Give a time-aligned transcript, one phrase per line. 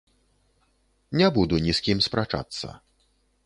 [1.19, 2.67] Не буду ні з кім спрачацца.